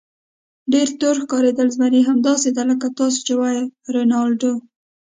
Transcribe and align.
ډېر 0.71 0.87
تور 0.99 1.15
ښکارېدل، 1.21 1.67
زمري: 1.75 2.01
همداسې 2.09 2.49
ده 2.57 2.63
لکه 2.71 2.87
تاسې 2.99 3.19
چې 3.27 3.33
وایئ 3.39 3.61
رینالډو. 3.95 4.53